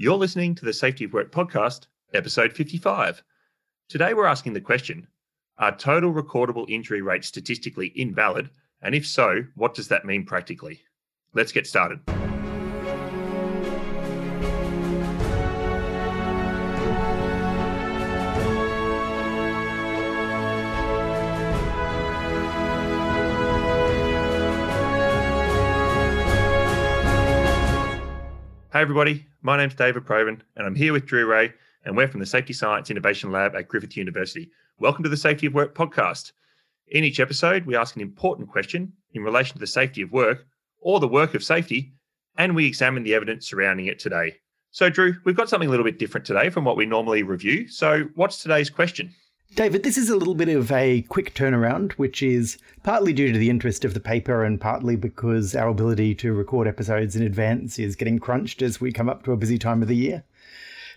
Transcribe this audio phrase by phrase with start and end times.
[0.00, 3.20] You're listening to the Safety of Work podcast, episode 55.
[3.88, 5.08] Today we're asking the question
[5.58, 8.48] Are total recordable injury rates statistically invalid?
[8.80, 10.82] And if so, what does that mean practically?
[11.34, 11.98] Let's get started.
[28.78, 29.26] Hey, everybody.
[29.42, 31.52] My name's David Provan, and I'm here with Drew Rae,
[31.84, 34.52] and we're from the Safety Science Innovation Lab at Griffith University.
[34.78, 36.30] Welcome to the Safety of Work podcast.
[36.86, 40.46] In each episode, we ask an important question in relation to the safety of work
[40.78, 41.92] or the work of safety,
[42.36, 44.36] and we examine the evidence surrounding it today.
[44.70, 47.66] So, Drew, we've got something a little bit different today from what we normally review.
[47.66, 49.12] So, what's today's question?
[49.54, 53.38] David, this is a little bit of a quick turnaround, which is partly due to
[53.38, 57.78] the interest of the paper and partly because our ability to record episodes in advance
[57.78, 60.22] is getting crunched as we come up to a busy time of the year.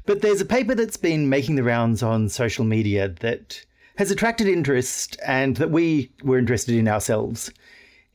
[0.06, 4.48] But there's a paper that's been making the rounds on social media that has attracted
[4.48, 7.52] interest and that we were interested in ourselves.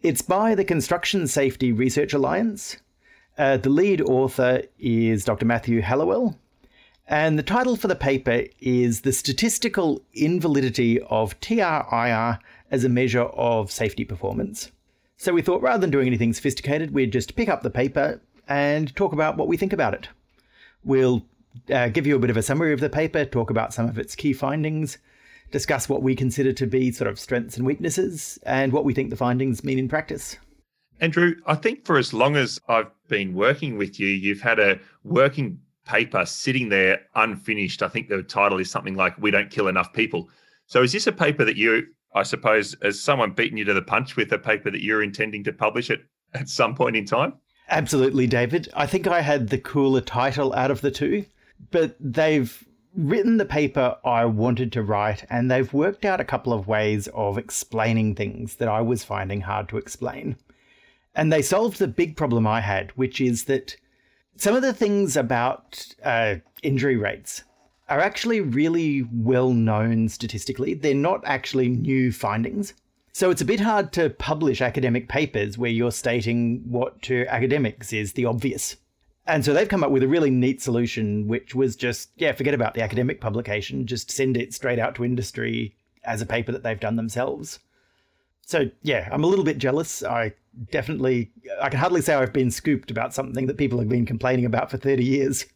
[0.02, 2.76] It's by the Construction Safety Research Alliance.
[3.38, 5.46] Uh, the lead author is Dr.
[5.46, 6.38] Matthew Hallowell,
[7.08, 12.38] and the title for the paper is The Statistical Invalidity of TRIR
[12.70, 14.72] as a Measure of Safety Performance.
[15.16, 18.94] So we thought rather than doing anything sophisticated, we'd just pick up the paper and
[18.96, 20.08] talk about what we think about it.
[20.84, 21.24] We'll
[21.72, 23.98] uh, give you a bit of a summary of the paper, talk about some of
[23.98, 24.98] its key findings,
[25.50, 29.10] discuss what we consider to be sort of strengths and weaknesses, and what we think
[29.10, 30.36] the findings mean in practice.
[31.00, 34.80] Andrew, I think for as long as I've been working with you, you've had a
[35.04, 37.82] working paper sitting there unfinished.
[37.82, 40.28] I think the title is something like "We Don't Kill Enough People."
[40.66, 43.82] So, is this a paper that you, I suppose, as someone beaten you to the
[43.82, 46.00] punch with a paper that you're intending to publish it
[46.34, 47.34] at some point in time?
[47.68, 48.68] Absolutely, David.
[48.74, 51.24] I think I had the cooler title out of the two,
[51.70, 52.64] but they've
[52.94, 57.08] written the paper I wanted to write, and they've worked out a couple of ways
[57.08, 60.36] of explaining things that I was finding hard to explain.
[61.14, 63.76] And they solved the big problem I had, which is that
[64.36, 67.42] some of the things about uh, injury rates
[67.88, 70.74] are actually really well known statistically.
[70.74, 72.74] They're not actually new findings.
[73.12, 77.92] So it's a bit hard to publish academic papers where you're stating what to academics
[77.92, 78.76] is the obvious.
[79.26, 82.54] And so they've come up with a really neat solution, which was just, yeah, forget
[82.54, 86.62] about the academic publication, just send it straight out to industry as a paper that
[86.62, 87.58] they've done themselves.
[88.46, 90.02] So yeah, I'm a little bit jealous.
[90.04, 90.32] I
[90.70, 94.44] definitely, I can hardly say I've been scooped about something that people have been complaining
[94.44, 95.46] about for 30 years.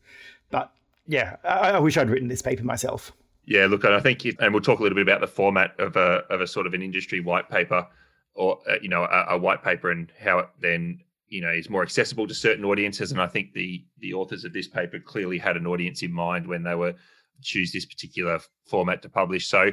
[0.50, 0.72] But
[1.06, 3.12] yeah, I, I wish I'd written this paper myself.
[3.44, 6.24] Yeah, look, I think, and we'll talk a little bit about the format of a
[6.30, 7.86] of a sort of an industry white paper,
[8.34, 11.70] or uh, you know, a, a, white paper, and how it then you know is
[11.70, 13.10] more accessible to certain audiences.
[13.10, 16.46] And I think the the authors of this paper clearly had an audience in mind
[16.46, 16.94] when they were
[17.42, 19.48] choose this particular format to publish.
[19.48, 19.70] So,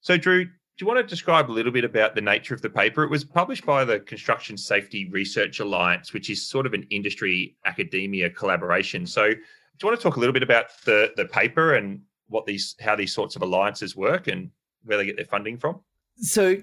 [0.00, 0.46] so Drew,
[0.78, 3.02] do you want to describe a little bit about the nature of the paper?
[3.02, 7.56] It was published by the Construction Safety Research Alliance, which is sort of an industry
[7.64, 9.04] academia collaboration.
[9.04, 9.34] So, do
[9.82, 12.94] you want to talk a little bit about the the paper and what these how
[12.94, 14.50] these sorts of alliances work and
[14.84, 15.80] where they get their funding from?
[16.18, 16.62] So,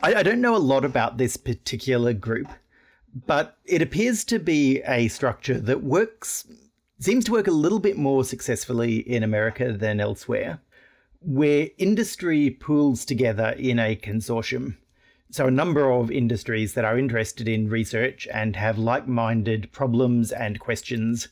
[0.00, 2.46] I, I don't know a lot about this particular group,
[3.26, 6.46] but it appears to be a structure that works
[7.00, 10.60] seems to work a little bit more successfully in America than elsewhere
[11.26, 14.76] where industry pools together in a consortium.
[15.30, 20.30] So, a number of industries that are interested in research and have like minded problems
[20.30, 21.28] and questions,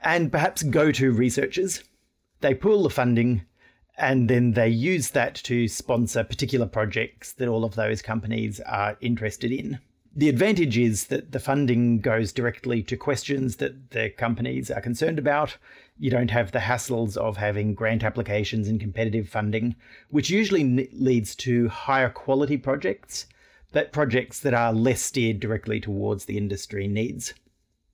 [0.00, 1.82] and perhaps go to researchers.
[2.40, 3.42] They pool the funding
[3.98, 8.96] and then they use that to sponsor particular projects that all of those companies are
[9.00, 9.78] interested in.
[10.18, 15.18] The advantage is that the funding goes directly to questions that the companies are concerned
[15.18, 15.58] about.
[15.98, 19.76] You don't have the hassles of having grant applications and competitive funding,
[20.08, 23.26] which usually leads to higher quality projects,
[23.72, 27.34] but projects that are less steered directly towards the industry needs.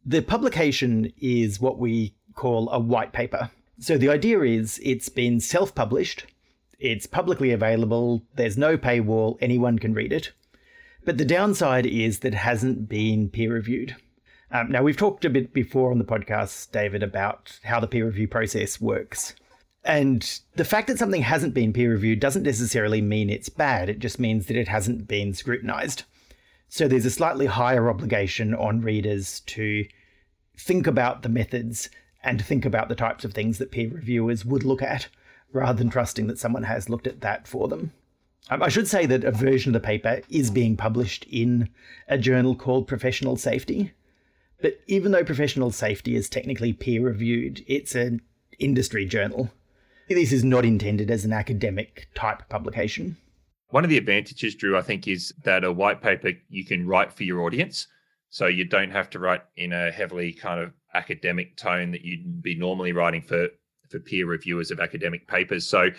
[0.07, 3.51] The publication is what we call a white paper.
[3.81, 6.27] So the idea is it's been self published,
[6.79, 10.31] it's publicly available, there's no paywall, anyone can read it
[11.05, 13.97] but the downside is that it hasn't been peer reviewed.
[14.51, 18.05] Um, now, we've talked a bit before on the podcast, David, about how the peer
[18.05, 19.35] review process works.
[19.85, 23.99] And the fact that something hasn't been peer reviewed doesn't necessarily mean it's bad, it
[23.99, 26.05] just means that it hasn't been scrutinized.
[26.69, 29.87] So there's a slightly higher obligation on readers to
[30.57, 31.91] think about the methods
[32.23, 35.09] and think about the types of things that peer reviewers would look at,
[35.53, 37.93] rather than trusting that someone has looked at that for them.
[38.51, 41.69] Um, I should say that a version of the paper is being published in
[42.09, 43.93] a journal called Professional Safety,
[44.63, 48.21] But even though professional safety is technically peer reviewed, it's an
[48.59, 49.51] industry journal.
[50.09, 53.17] This is not intended as an academic type publication.
[53.71, 57.13] One of the advantages, Drew, I think, is that a white paper you can write
[57.13, 57.89] for your audience.
[58.31, 62.43] So you don't have to write in a heavily kind of academic tone that you'd
[62.43, 63.49] be normally writing for
[63.91, 65.67] for peer reviewers of academic papers.
[65.67, 65.91] So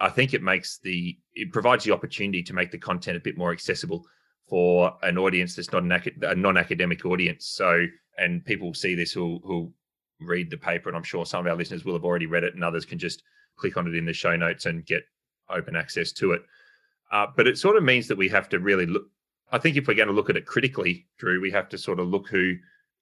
[0.00, 3.38] I think it makes the it provides the opportunity to make the content a bit
[3.38, 4.04] more accessible
[4.48, 5.92] for an audience that's not an
[6.22, 7.46] a non-academic audience.
[7.46, 7.86] So
[8.18, 9.72] and people see this who who
[10.20, 12.54] read the paper, and I'm sure some of our listeners will have already read it,
[12.54, 13.22] and others can just
[13.56, 15.02] click on it in the show notes and get
[15.48, 16.42] open access to it.
[17.10, 19.04] Uh, but it sort of means that we have to really look.
[19.50, 22.00] I think if we're going to look at it critically, Drew, we have to sort
[22.00, 22.54] of look who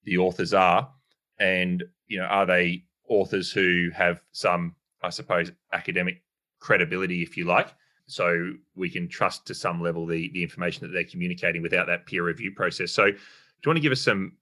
[0.05, 0.91] the authors are,
[1.38, 6.23] and you know, are they authors who have some, I suppose, academic
[6.61, 7.75] credibility, if you like.
[8.11, 12.07] So we can trust to some level the the information that they're communicating without that
[12.07, 12.93] peer review process.
[12.93, 14.33] So, do you want to give us some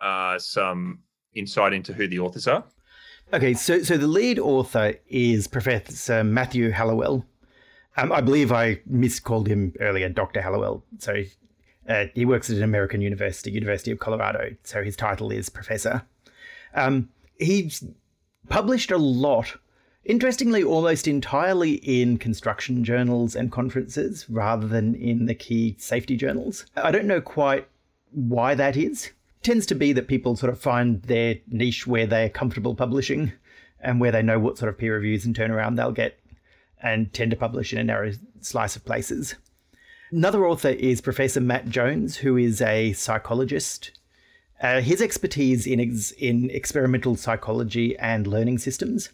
[0.00, 1.00] uh, some
[1.34, 2.64] insight into who the authors are?
[3.32, 7.24] Okay, so so the lead author is Professor Matthew Hallowell.
[7.98, 10.40] Um, I believe I miscalled him earlier, Dr.
[10.40, 10.84] Hallowell.
[10.98, 11.24] So
[11.88, 14.54] uh, he works at an American university, University of Colorado.
[14.62, 16.02] So his title is Professor.
[16.74, 17.08] Um,
[17.38, 17.82] he's
[18.48, 19.56] published a lot,
[20.04, 26.66] interestingly, almost entirely in construction journals and conferences rather than in the key safety journals.
[26.76, 27.68] I don't know quite
[28.10, 29.12] why that is It
[29.42, 33.32] tends to be that people sort of find their niche where they're comfortable publishing
[33.80, 36.18] and where they know what sort of peer reviews and turnaround they'll get
[36.82, 39.34] and tend to publish in a narrow slice of places.
[40.10, 43.90] Another author is Professor Matt Jones, who is a psychologist.
[44.62, 49.10] Uh, his expertise in, ex- in experimental psychology and learning systems.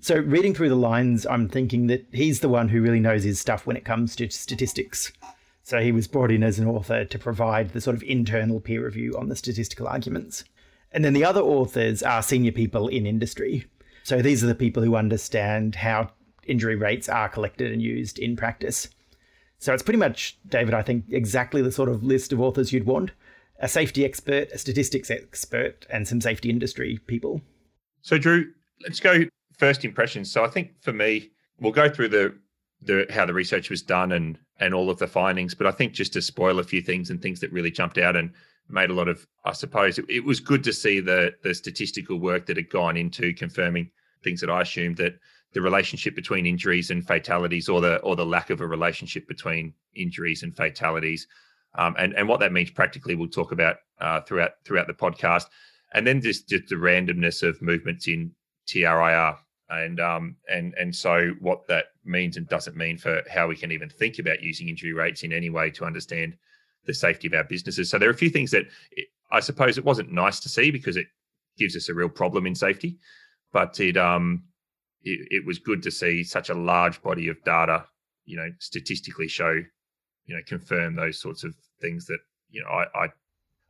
[0.00, 3.40] So, reading through the lines, I'm thinking that he's the one who really knows his
[3.40, 5.12] stuff when it comes to statistics.
[5.68, 8.84] So he was brought in as an author to provide the sort of internal peer
[8.84, 10.44] review on the statistical arguments.
[10.92, 13.66] And then the other authors are senior people in industry.
[14.02, 16.10] So these are the people who understand how
[16.46, 18.88] injury rates are collected and used in practice.
[19.58, 22.86] So it's pretty much, David, I think, exactly the sort of list of authors you'd
[22.86, 23.10] want
[23.60, 27.42] a safety expert, a statistics expert, and some safety industry people.
[28.00, 29.24] So, Drew, let's go
[29.58, 30.30] first impressions.
[30.30, 32.34] So, I think for me, we'll go through the
[32.82, 35.54] the how the research was done and and all of the findings.
[35.54, 38.16] But I think just to spoil a few things and things that really jumped out
[38.16, 38.32] and
[38.68, 42.18] made a lot of, I suppose, it, it was good to see the the statistical
[42.18, 43.90] work that had gone into confirming
[44.22, 45.18] things that I assumed that
[45.52, 49.72] the relationship between injuries and fatalities, or the or the lack of a relationship between
[49.94, 51.26] injuries and fatalities,
[51.74, 55.46] um, and and what that means practically, we'll talk about uh, throughout throughout the podcast,
[55.94, 58.30] and then just just the randomness of movements in
[58.66, 59.36] TRIR
[59.70, 63.70] and um, and and so what that means and doesn't mean for how we can
[63.72, 66.36] even think about using injury rates in any way to understand
[66.86, 67.90] the safety of our businesses.
[67.90, 68.64] So there are a few things that
[69.30, 71.06] I suppose it wasn't nice to see because it
[71.58, 72.98] gives us a real problem in safety,
[73.52, 74.44] but it um
[75.02, 77.84] it, it was good to see such a large body of data,
[78.24, 79.62] you know, statistically show,
[80.26, 82.20] you know, confirm those sorts of things that
[82.50, 83.08] you know I I,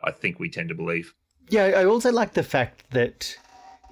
[0.05, 1.13] I think we tend to believe.
[1.51, 3.37] Yeah, I also like the fact that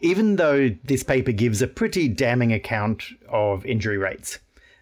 [0.01, 4.39] even though this paper gives a pretty damning account of injury rates,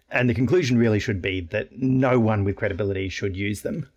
[0.09, 3.89] and the conclusion really should be that no one with credibility should use them.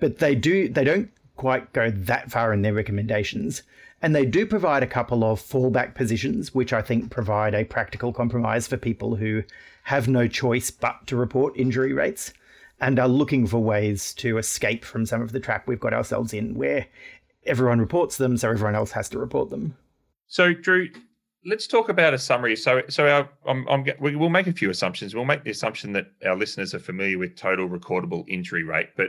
[0.00, 3.62] But they do they don't quite go that far in their recommendations,
[4.00, 8.12] and they do provide a couple of fallback positions, which I think provide a practical
[8.12, 9.42] compromise for people who
[9.84, 12.32] have no choice but to report injury rates
[12.80, 16.32] and are looking for ways to escape from some of the trap we've got ourselves
[16.34, 16.86] in where
[17.46, 19.76] everyone reports them, so everyone else has to report them.
[20.32, 20.88] So, Drew,
[21.44, 22.56] let's talk about a summary.
[22.56, 25.14] So, so our, I'm, I'm, we will make a few assumptions.
[25.14, 29.08] We'll make the assumption that our listeners are familiar with total recordable injury rate, but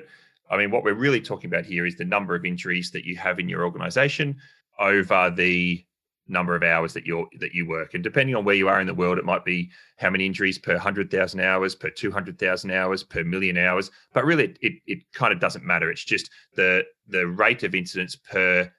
[0.51, 3.15] I mean, what we're really talking about here is the number of injuries that you
[3.15, 4.36] have in your organization
[4.82, 5.86] over the
[6.27, 8.88] number of hours that you that you work and depending on where you are in
[8.88, 13.25] the world it might be how many injuries per 100,000 hours per 200,000 hours per
[13.25, 17.27] million hours but really it, it, it kind of doesn't matter it's just the the
[17.27, 18.72] rate of incidents per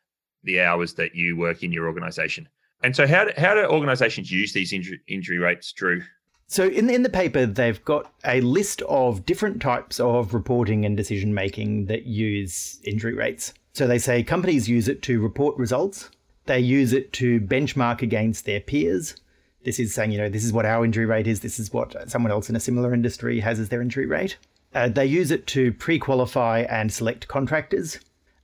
[0.45, 2.49] the hours that you work in your organization.
[2.83, 6.03] And so, how do, how do organizations use these injury, injury rates, Drew?
[6.47, 10.85] So, in the, in the paper, they've got a list of different types of reporting
[10.85, 13.55] and decision making that use injury rates.
[13.73, 16.11] So, they say companies use it to report results,
[16.47, 19.17] they use it to benchmark against their peers.
[19.65, 22.11] This is saying, you know, this is what our injury rate is, this is what
[22.11, 24.37] someone else in a similar industry has as their injury rate.
[24.75, 27.99] Uh, they use it to pre qualify and select contractors.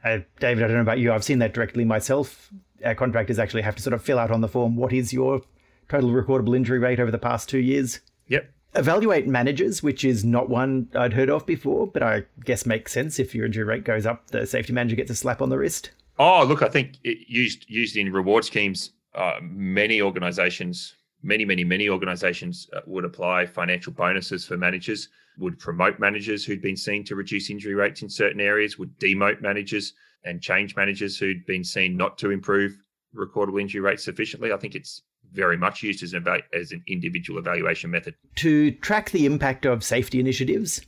[0.04, 1.12] Uh, David, I don't know about you.
[1.12, 2.50] I've seen that directly myself.
[2.84, 5.42] Our contractors actually have to sort of fill out on the form what is your
[5.88, 8.00] total recordable injury rate over the past two years.
[8.28, 8.50] Yep.
[8.74, 13.18] Evaluate managers, which is not one I'd heard of before, but I guess makes sense.
[13.18, 15.90] If your injury rate goes up, the safety manager gets a slap on the wrist.
[16.18, 21.64] Oh, look, I think it used used in reward schemes, uh, many organisations, many, many,
[21.64, 25.08] many organisations uh, would apply financial bonuses for managers,
[25.40, 29.40] would promote managers who'd been seen to reduce injury rates in certain areas, would demote
[29.40, 29.94] managers
[30.24, 32.76] and change managers who'd been seen not to improve
[33.14, 34.52] recordable injury rates sufficiently.
[34.52, 38.14] I think it's very much used as an, as an individual evaluation method.
[38.36, 40.80] To track the impact of safety initiatives,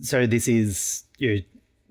[0.00, 1.40] so this is you know,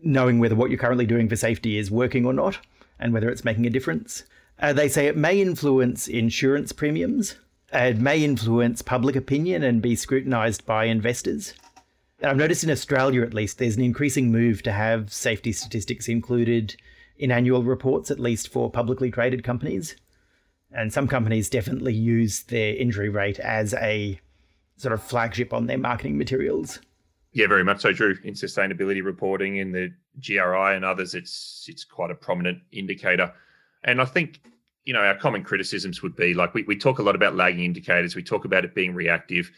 [0.04, 2.58] knowing whether what you're currently doing for safety is working or not
[3.00, 4.24] and whether it's making a difference.
[4.60, 7.36] Uh, they say it may influence insurance premiums.
[7.74, 11.54] It may influence public opinion and be scrutinised by investors.
[12.24, 16.76] I've noticed in Australia, at least, there's an increasing move to have safety statistics included
[17.18, 19.96] in annual reports, at least for publicly traded companies.
[20.72, 24.20] And some companies definitely use their injury rate as a
[24.78, 26.80] sort of flagship on their marketing materials.
[27.34, 28.18] Yeah, very much so, Drew.
[28.24, 33.34] In sustainability reporting, in the GRI and others, it's it's quite a prominent indicator.
[33.84, 34.42] And I think,
[34.84, 37.64] you know, our common criticisms would be like we, we talk a lot about lagging
[37.64, 38.16] indicators.
[38.16, 39.50] We talk about it being reactive.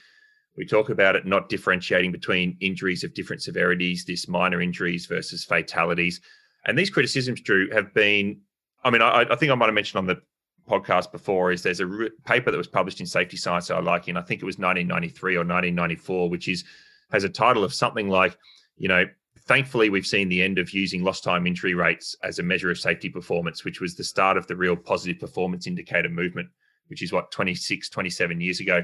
[0.56, 5.44] We talk about it not differentiating between injuries of different severities, this minor injuries versus
[5.44, 6.22] fatalities.
[6.66, 8.42] And these criticisms, Drew, have been,
[8.84, 10.22] I mean, I, I think I might have mentioned on the
[10.70, 14.08] podcast before is there's a re- paper that was published in Safety Science I like,
[14.08, 16.64] and I think it was 1993 or 1994, which is
[17.12, 18.38] has a title of something like,
[18.78, 19.06] you know,
[19.46, 22.80] thankfully we've seen the end of using lost time injury rates as a measure of
[22.80, 26.50] safety performance, which was the start of the real positive performance indicator movement,
[26.88, 28.84] which is what 26, 27 years ago.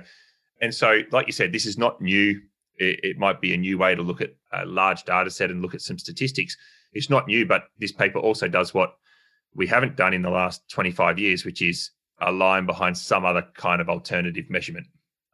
[0.61, 2.41] And so, like you said, this is not new.
[2.77, 5.61] It, it might be a new way to look at a large data set and
[5.61, 6.55] look at some statistics.
[6.93, 8.95] It's not new, but this paper also does what
[9.53, 13.45] we haven't done in the last 25 years, which is a line behind some other
[13.55, 14.87] kind of alternative measurement.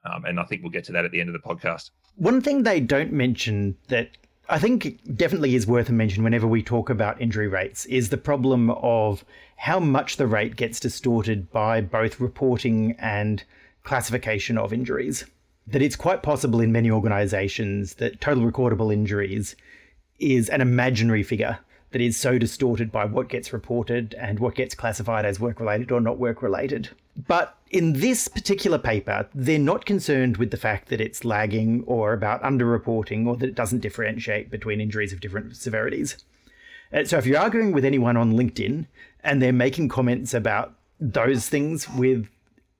[0.06, 1.90] Um, and I think we'll get to that at the end of the podcast.
[2.16, 4.12] One thing they don't mention that
[4.48, 8.18] I think definitely is worth a mention whenever we talk about injury rates is the
[8.18, 9.26] problem of
[9.58, 13.44] how much the rate gets distorted by both reporting and
[13.86, 15.26] classification of injuries.
[15.68, 19.56] That it's quite possible in many organizations that total recordable injuries
[20.20, 21.60] is an imaginary figure
[21.92, 25.92] that is so distorted by what gets reported and what gets classified as work related
[25.92, 26.90] or not work related.
[27.28, 32.12] But in this particular paper, they're not concerned with the fact that it's lagging or
[32.12, 36.18] about underreporting or that it doesn't differentiate between injuries of different severities.
[36.94, 38.88] Uh, so if you're arguing with anyone on LinkedIn
[39.24, 42.28] and they're making comments about those things with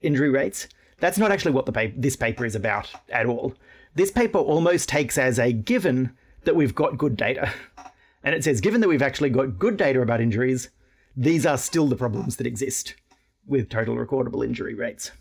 [0.02, 0.68] injury rates,
[1.00, 3.54] that's not actually what the paper, this paper is about at all.
[3.96, 7.52] This paper almost takes as a given that we've got good data.
[8.24, 10.70] And it says, given that we've actually got good data about injuries,
[11.16, 12.96] these are still the problems that exist
[13.46, 15.12] with total recordable injury rates.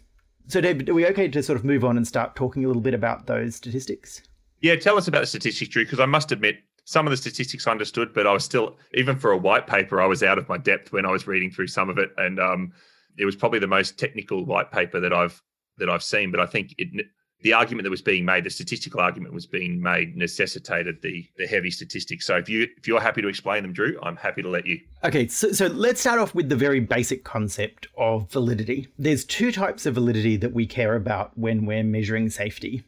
[0.49, 2.83] So, David, are we okay to sort of move on and start talking a little
[2.83, 4.23] bit about those statistics?
[4.61, 7.67] Yeah, tell us about the statistics, Drew, because I must admit, some of the statistics
[7.67, 10.49] I understood, but I was still, even for a white paper, I was out of
[10.49, 12.11] my depth when I was reading through some of it.
[12.19, 12.73] And um,
[13.17, 15.43] it was probably the most technical white paper that I've
[15.79, 16.31] that I've seen.
[16.31, 17.07] But I think it
[17.45, 21.47] the argument that was being made, the statistical argument was being made, necessitated the the
[21.47, 22.27] heavy statistics.
[22.27, 24.81] So if you if you're happy to explain them, Drew, I'm happy to let you.
[25.05, 28.89] Okay, so, so let's start off with the very basic concept of validity.
[28.99, 32.83] There's two types of validity that we care about when we're measuring safety.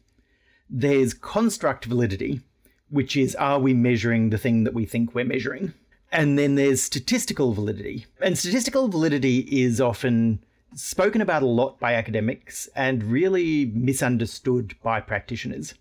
[0.69, 2.41] There's construct validity,
[2.89, 5.73] which is are we measuring the thing that we think we're measuring?
[6.11, 8.07] And then there's statistical validity.
[8.21, 10.43] And statistical validity is often
[10.77, 15.73] spoken about a lot by academics and really misunderstood by practitioners.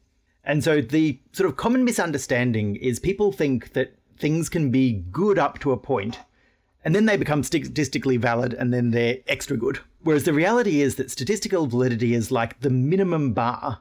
[0.43, 5.39] And so the sort of common misunderstanding is people think that things can be good
[5.39, 6.21] up to a point
[6.83, 9.81] and then they become statistically valid and then they're extra good.
[10.03, 13.81] Whereas the reality is that statistical validity is like the minimum bar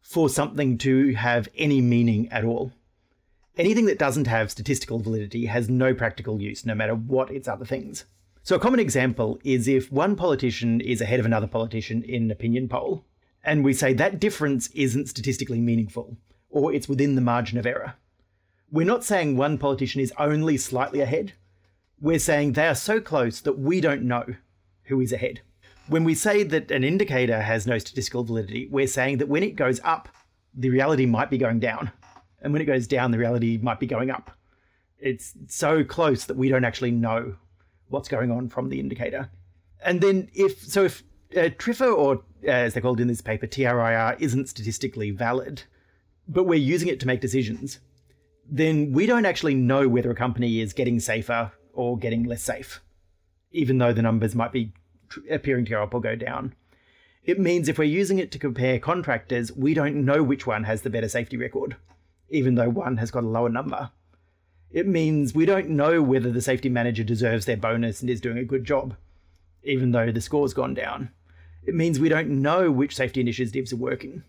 [0.00, 2.72] for something to have any meaning at all.
[3.58, 7.64] Anything that doesn't have statistical validity has no practical use, no matter what its other
[7.64, 8.04] things.
[8.46, 12.30] So, a common example is if one politician is ahead of another politician in an
[12.30, 13.04] opinion poll,
[13.42, 16.16] and we say that difference isn't statistically meaningful,
[16.48, 17.94] or it's within the margin of error.
[18.70, 21.32] We're not saying one politician is only slightly ahead.
[22.00, 24.36] We're saying they are so close that we don't know
[24.84, 25.40] who is ahead.
[25.88, 29.56] When we say that an indicator has no statistical validity, we're saying that when it
[29.56, 30.08] goes up,
[30.54, 31.90] the reality might be going down.
[32.40, 34.30] And when it goes down, the reality might be going up.
[35.00, 37.34] It's so close that we don't actually know
[37.88, 39.30] what's going on from the indicator.
[39.84, 41.02] And then if so, if
[41.32, 45.62] uh, TRIFR or uh, as they're called in this paper, TRIR isn't statistically valid,
[46.28, 47.80] but we're using it to make decisions,
[48.48, 52.80] then we don't actually know whether a company is getting safer or getting less safe,
[53.50, 54.72] even though the numbers might be
[55.30, 56.54] appearing to go up or go down.
[57.24, 60.82] It means if we're using it to compare contractors, we don't know which one has
[60.82, 61.76] the better safety record,
[62.28, 63.90] even though one has got a lower number.
[64.72, 68.38] It means we don't know whether the safety manager deserves their bonus and is doing
[68.38, 68.96] a good job,
[69.62, 71.10] even though the score's gone down.
[71.64, 74.22] It means we don't know which safety initiatives are working.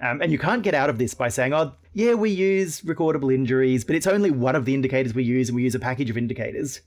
[0.00, 3.32] Um, and you can't get out of this by saying, oh, yeah, we use recordable
[3.32, 6.10] injuries, but it's only one of the indicators we use, and we use a package
[6.10, 6.80] of indicators.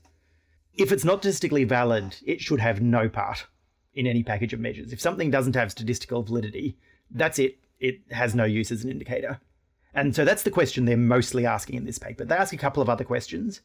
[0.74, 3.46] If it's not statistically valid, it should have no part
[3.94, 4.92] in any package of measures.
[4.92, 6.76] If something doesn't have statistical validity,
[7.10, 7.58] that's it.
[7.80, 9.40] It has no use as an indicator.
[9.96, 12.24] And so that's the question they're mostly asking in this paper.
[12.24, 13.62] They ask a couple of other questions,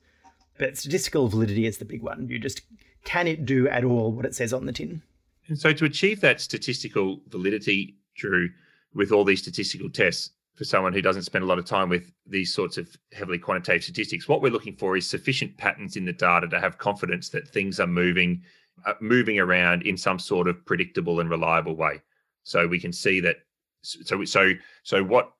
[0.57, 2.27] but statistical validity is the big one.
[2.27, 2.61] You just
[3.03, 5.01] can it do at all what it says on the tin?
[5.47, 8.49] And so to achieve that statistical validity, Drew,
[8.93, 12.11] with all these statistical tests for someone who doesn't spend a lot of time with
[12.25, 16.13] these sorts of heavily quantitative statistics what we're looking for is sufficient patterns in the
[16.13, 18.41] data to have confidence that things are moving
[18.85, 22.01] uh, moving around in some sort of predictable and reliable way
[22.43, 23.37] so we can see that
[23.81, 24.51] so so
[24.83, 25.31] so what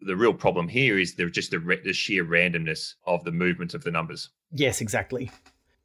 [0.00, 3.84] the real problem here is there just the, the sheer randomness of the movement of
[3.84, 5.30] the numbers yes exactly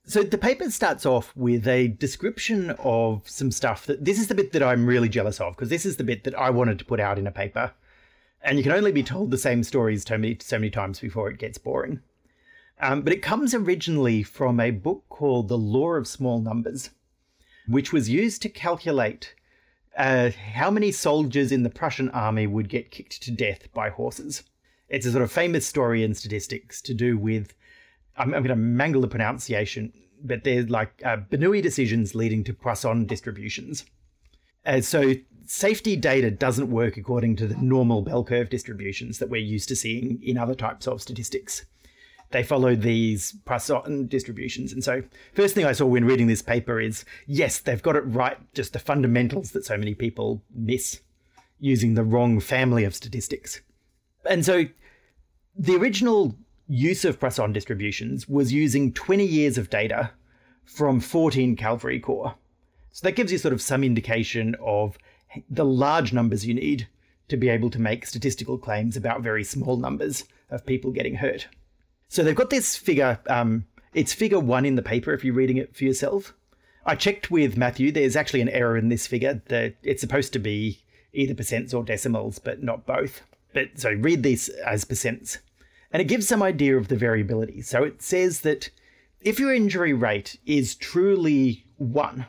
[0.10, 4.34] so the paper starts off with a description of some stuff that this is the
[4.34, 6.86] bit that I'm really jealous of because this is the bit that I wanted to
[6.86, 7.74] put out in a paper.
[8.42, 11.30] And you can only be told the same stories so many, so many times before
[11.30, 12.01] it gets boring.
[12.82, 16.89] Um, but it comes originally from a book called The Law of Small Numbers,
[17.68, 19.36] which was used to calculate
[19.98, 24.43] uh, how many soldiers in the Prussian army would get kicked to death by horses.
[24.88, 27.53] It's a sort of famous story in statistics to do with
[28.17, 29.93] I'm, I'm going to mangle the pronunciation,
[30.24, 33.86] but they're like uh, Bernoulli decisions leading to Poisson distributions.
[34.65, 35.13] Uh, so
[35.46, 39.75] safety data doesn't work according to the normal bell curve distributions that we're used to
[39.75, 41.65] seeing in other types of statistics.
[42.31, 44.71] They follow these Poisson distributions.
[44.71, 48.01] And so, first thing I saw when reading this paper is yes, they've got it
[48.01, 51.01] right, just the fundamentals that so many people miss
[51.59, 53.62] using the wrong family of statistics.
[54.29, 54.65] And so,
[55.55, 56.36] the original
[56.67, 60.12] use of Poisson distributions was using 20 years of data
[60.63, 62.36] from 14 cavalry corps.
[62.91, 64.98] So that gives you sort of some indication of
[65.50, 66.88] the large numbers you need
[67.27, 71.47] to be able to make statistical claims about very small numbers of people getting hurt.
[72.10, 75.58] So they've got this figure, um, it's figure one in the paper if you're reading
[75.58, 76.34] it for yourself.
[76.86, 79.41] I checked with Matthew, there's actually an error in this figure.
[79.48, 80.80] that it's supposed to be
[81.13, 83.22] either percents or decimals, but not both.
[83.54, 85.38] But so read these as percents
[85.91, 87.62] and it gives some idea of the variability.
[87.62, 88.69] So it says that
[89.22, 92.26] if your injury rate is truly one,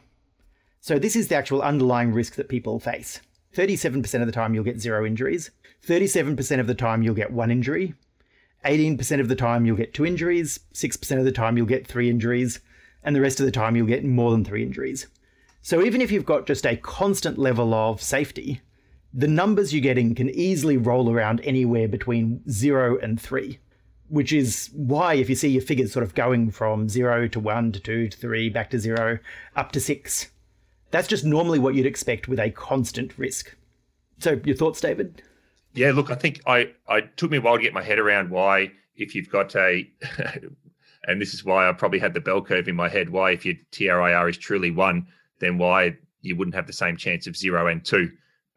[0.81, 3.21] so this is the actual underlying risk that people face.
[3.55, 5.51] 37% of the time you'll get zero injuries,
[5.87, 7.95] 37% of the time you'll get one injury,
[8.65, 12.11] 18% of the time you'll get two injuries, 6% of the time you'll get three
[12.11, 12.61] injuries,
[13.03, 15.07] and the rest of the time you'll get more than three injuries.
[15.63, 18.61] So even if you've got just a constant level of safety,
[19.13, 23.59] the numbers you're getting can easily roll around anywhere between zero and three,
[24.09, 27.73] which is why if you see your figures sort of going from zero to one
[27.73, 29.19] to two to three, back to zero,
[29.57, 30.31] up to six,
[30.91, 33.55] that's just normally what you'd expect with a constant risk.
[34.19, 35.23] So, your thoughts, David?
[35.73, 38.31] Yeah, look, I think I, I took me a while to get my head around
[38.31, 39.89] why, if you've got a,
[41.07, 43.45] and this is why I probably had the bell curve in my head, why if
[43.45, 45.07] your TRIR is truly one,
[45.39, 48.11] then why you wouldn't have the same chance of zero and two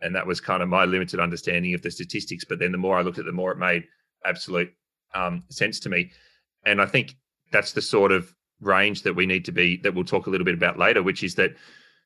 [0.04, 2.44] and that was kind of my limited understanding of the statistics.
[2.44, 3.86] But then the more I looked at it, the more it made
[4.26, 4.72] absolute
[5.16, 6.12] um, sense to me.
[6.66, 7.16] And I think
[7.52, 10.46] that's the sort of range that we need to be that we'll talk a little
[10.46, 11.52] bit about later, which is that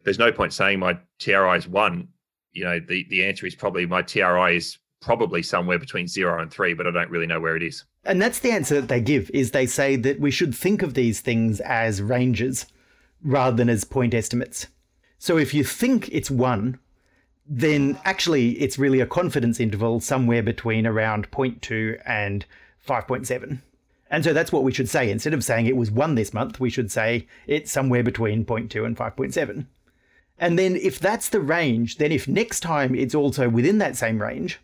[0.04, 2.08] there's no point saying my TRI is one.
[2.52, 6.52] You know, the the answer is probably my TRI is probably somewhere between zero and
[6.52, 7.86] three, but I don't really know where it is.
[8.04, 10.94] And that's the answer that they give is they say that we should think of
[10.94, 12.66] these things as ranges
[13.24, 14.68] rather than as point estimates.
[15.20, 16.80] So if you think it's one,
[17.48, 22.46] then actually it's really a confidence interval somewhere between around 0.2 and
[22.86, 23.60] 5.7.
[24.10, 25.10] And so that's what we should say.
[25.10, 28.86] Instead of saying it was 1 this month, we should say it's somewhere between 0.2
[28.86, 29.66] and 5.7.
[30.40, 34.22] And then if that's the range, then if next time it's also within that same
[34.22, 34.60] range,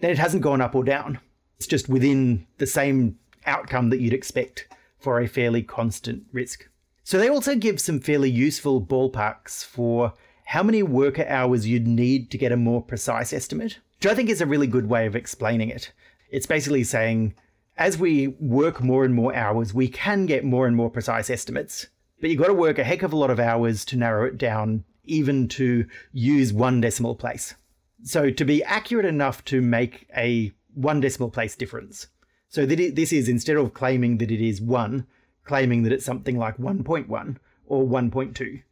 [0.00, 1.20] then it hasn't gone up or down.
[1.56, 6.68] It's just within the same outcome that you'd expect for a fairly constant risk.
[7.04, 10.14] So they also give some fairly useful ballparks for
[10.46, 14.28] how many worker hours you'd need to get a more precise estimate, which I think
[14.28, 15.92] is a really good way of explaining it.
[16.30, 17.34] It's basically saying
[17.76, 21.86] as we work more and more hours, we can get more and more precise estimates,
[22.20, 24.36] but you've got to work a heck of a lot of hours to narrow it
[24.36, 27.54] down, even to use one decimal place.
[28.02, 32.06] So to be accurate enough to make a one decimal place difference.
[32.48, 35.06] So that this is instead of claiming that it is 1,
[35.44, 37.36] claiming that it's something like 1.1
[37.66, 38.62] or 1.2.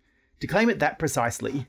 [0.41, 1.67] To claim it that precisely,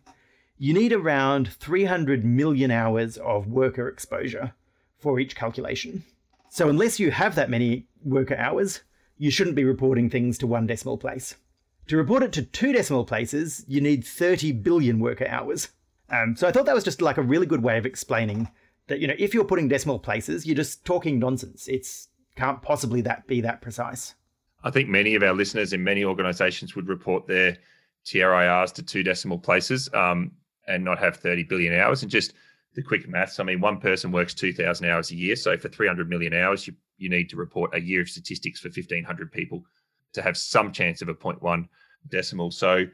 [0.57, 4.53] you need around 300 million hours of worker exposure
[4.97, 6.03] for each calculation.
[6.49, 8.81] So, unless you have that many worker hours,
[9.17, 11.35] you shouldn't be reporting things to one decimal place.
[11.87, 15.69] To report it to two decimal places, you need 30 billion worker hours.
[16.11, 18.49] Um, so I thought that was just like a really good way of explaining
[18.87, 21.67] that, you know, if you're putting decimal places, you're just talking nonsense.
[21.67, 24.15] It's can't possibly that be that precise.
[24.63, 27.57] I think many of our listeners in many organizations would report their
[28.05, 30.31] TRIRs to two decimal places um,
[30.67, 32.01] and not have 30 billion hours.
[32.01, 32.33] And just
[32.75, 35.35] the quick maths, I mean, one person works 2,000 hours a year.
[35.35, 38.69] So for 300 million hours, you, you need to report a year of statistics for
[38.69, 39.63] 1,500 people
[40.13, 41.67] to have some chance of a 0.1
[42.09, 42.51] decimal.
[42.51, 42.85] So,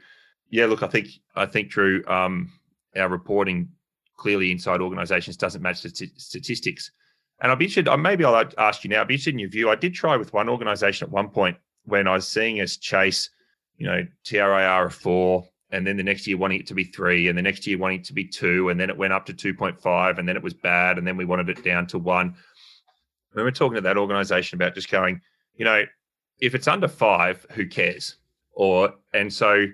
[0.50, 2.52] yeah, look, I think, I think, Drew, um,
[2.96, 3.68] our reporting
[4.16, 6.90] clearly inside organizations doesn't match the t- statistics.
[7.40, 9.50] And I'll be interested, uh, maybe I'll ask you now, I'll be interested in your
[9.50, 9.68] view.
[9.70, 13.30] I did try with one organization at one point when I was seeing us chase,
[13.76, 17.28] you know, TRIR of four, and then the next year wanting it to be three,
[17.28, 19.34] and the next year wanting it to be two, and then it went up to
[19.34, 22.28] 2.5, and then it was bad, and then we wanted it down to one.
[22.28, 25.20] I remember talking to that organization about just going,
[25.56, 25.84] you know,
[26.38, 28.16] if it's under five, who cares?
[28.52, 29.66] Or, and so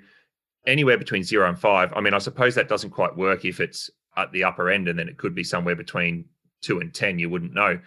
[0.67, 3.91] anywhere between zero and five, I mean, I suppose that doesn't quite work if it's
[4.17, 6.25] at the upper end, and then it could be somewhere between
[6.61, 7.79] two and 10, you wouldn't know.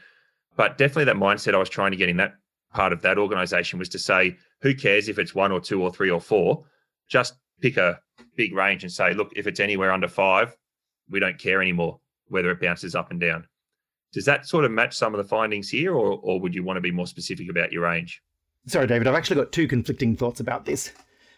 [0.55, 2.35] But definitely that mindset I was trying to get in that
[2.73, 5.91] part of that organization was to say, who cares if it's one or two or
[5.91, 6.65] three or four?
[7.07, 7.99] Just pick a
[8.35, 10.55] big range and say, look, if it's anywhere under five,
[11.09, 13.47] we don't care anymore whether it bounces up and down.
[14.11, 16.77] Does that sort of match some of the findings here, or, or would you want
[16.77, 18.21] to be more specific about your range?
[18.65, 20.91] Sorry, David, I've actually got two conflicting thoughts about this.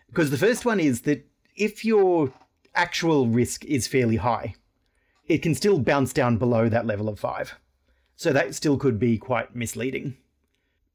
[0.07, 2.31] Because the first one is that if your
[2.75, 4.55] actual risk is fairly high,
[5.27, 7.55] it can still bounce down below that level of five.
[8.15, 10.17] So that still could be quite misleading.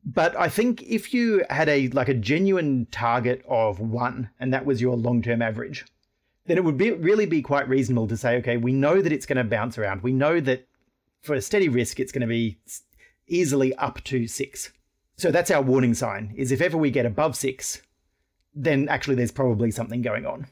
[0.04, 4.66] But I think if you had a like a genuine target of one, and that
[4.66, 5.84] was your long-term average,
[6.46, 9.26] then it would be really be quite reasonable to say, okay, we know that it's
[9.26, 10.02] going to bounce around.
[10.02, 10.66] We know that
[11.20, 12.58] for a steady risk, it's going to be
[13.28, 14.72] easily up to six.
[15.16, 17.82] So that's our warning sign: is if ever we get above six,
[18.54, 20.46] then actually there's probably something going on,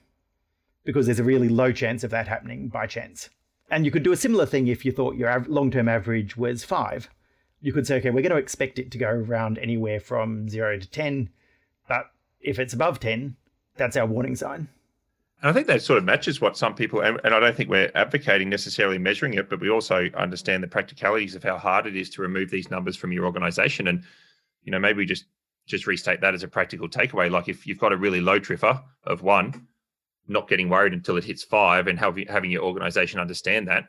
[0.85, 3.31] because there's a really low chance of that happening by chance.
[3.71, 6.65] And you could do a similar thing if you thought your long term average was
[6.65, 7.09] five.
[7.61, 10.79] You could say, okay, we're going to expect it to go around anywhere from zero
[10.79, 11.29] to 10.
[11.89, 12.11] But
[12.41, 13.37] if it's above 10,
[13.77, 14.69] that's our warning sign.
[15.43, 17.71] And I think that sort of matches what some people, and, and I don't think
[17.71, 21.97] we're advocating necessarily measuring it, but we also understand the practicalities of how hard it
[21.97, 23.89] is to remove these numbers from your organization.
[23.89, 24.05] And,
[24.65, 25.25] you know, maybe we just
[25.71, 27.31] just restate that as a practical takeaway.
[27.31, 29.67] Like if you've got a really low TRIFR of one,
[30.27, 33.89] not getting worried until it hits five and having, having your organization understand that.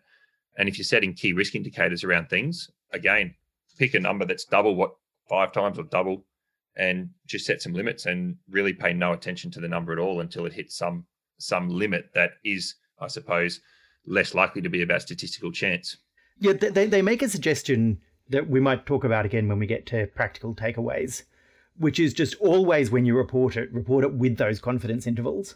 [0.58, 3.36] And if you're setting key risk indicators around things, again,
[3.78, 4.96] pick a number that's double what
[5.30, 6.26] five times or double
[6.76, 10.22] and just set some limits and really pay no attention to the number at all
[10.22, 11.06] until it hits some
[11.38, 13.62] some limit that is, I suppose,
[14.06, 15.98] less likely to be about statistical chance.
[16.40, 19.86] Yeah, they, they make a suggestion that we might talk about again when we get
[19.88, 21.24] to practical takeaways,
[21.78, 25.56] which is just always when you report it, report it with those confidence intervals.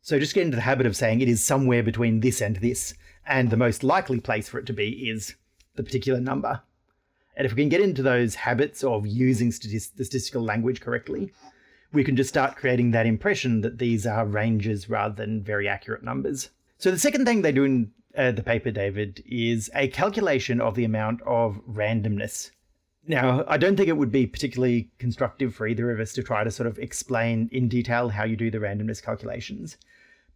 [0.00, 2.94] So just get into the habit of saying it is somewhere between this and this,
[3.26, 5.34] and the most likely place for it to be is
[5.74, 6.62] the particular number.
[7.36, 11.32] And if we can get into those habits of using statistical language correctly,
[11.92, 16.02] we can just start creating that impression that these are ranges rather than very accurate
[16.02, 16.50] numbers.
[16.78, 20.74] So the second thing they do in uh, the paper, David, is a calculation of
[20.74, 22.50] the amount of randomness.
[23.08, 26.44] Now, I don't think it would be particularly constructive for either of us to try
[26.44, 29.78] to sort of explain in detail how you do the randomness calculations.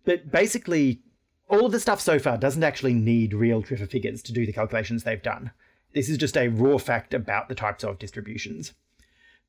[0.05, 1.03] But basically,
[1.49, 4.55] all of the stuff so far doesn't actually need real TRIFR figures to do the
[4.55, 5.51] calculations they've done.
[5.95, 8.73] This is just a raw fact about the types of distributions.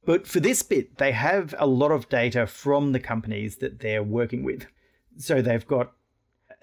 [0.06, 4.04] But for this bit, they have a lot of data from the companies that they're
[4.04, 4.68] working with.
[5.18, 5.94] So they've got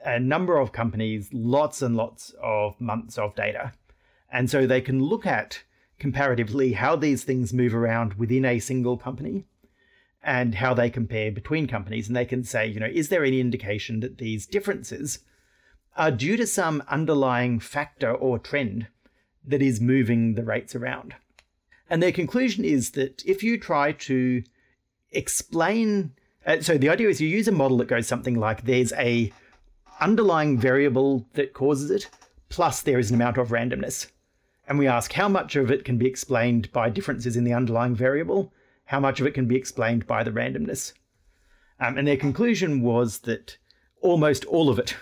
[0.04, 3.72] a number of companies, lots and lots of months of data.
[4.30, 5.62] And so they can look at
[6.00, 9.44] comparatively how these things move around within a single company
[10.22, 12.08] and how they compare between companies.
[12.08, 15.20] And they can say, you know, is there any indication that these differences
[15.96, 18.88] are due to some underlying factor or trend
[19.46, 21.14] that is moving the rates around?
[21.88, 24.42] And their conclusion is that if you try to
[25.10, 26.12] explain,
[26.46, 29.32] uh, so the idea is you use a model that goes something like there's a
[30.00, 32.08] underlying variable that causes it,
[32.48, 34.06] plus there is an amount of randomness.
[34.70, 37.96] And we ask how much of it can be explained by differences in the underlying
[37.96, 38.52] variable,
[38.84, 40.92] how much of it can be explained by the randomness.
[41.80, 43.56] Um, and their conclusion was that
[44.00, 44.96] almost all of it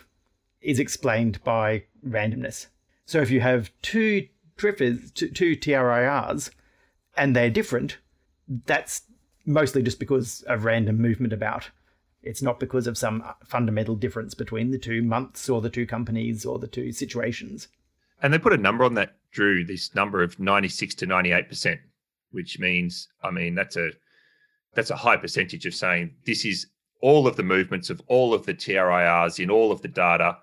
[0.62, 2.68] is explained by randomness.
[3.04, 6.50] So if you have two TRIFRs, two, two TRIRs,
[7.14, 7.98] and they're different,
[8.48, 9.02] that's
[9.44, 11.68] mostly just because of random movement about.
[12.22, 16.46] It's not because of some fundamental difference between the two months or the two companies
[16.46, 17.68] or the two situations.
[18.22, 21.78] And they put a number on that, Drew, this number of 96 to 98%
[22.30, 23.90] which means, I mean, that's a
[24.74, 26.66] that's a high percentage of saying this is
[27.00, 30.36] all of the movements of all of the TRIRs in all of the data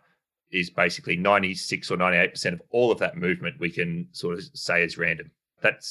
[0.52, 4.84] is basically 96 or 98% of all of that movement we can sort of say
[4.84, 5.32] is random.
[5.62, 5.84] That